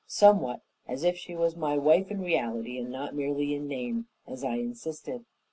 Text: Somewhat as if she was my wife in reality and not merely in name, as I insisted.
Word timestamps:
Somewhat 0.07 0.61
as 0.87 1.03
if 1.03 1.15
she 1.15 1.35
was 1.35 1.55
my 1.55 1.77
wife 1.77 2.09
in 2.09 2.21
reality 2.21 2.79
and 2.79 2.89
not 2.91 3.13
merely 3.13 3.53
in 3.53 3.67
name, 3.67 4.07
as 4.25 4.43
I 4.43 4.55
insisted. 4.55 5.25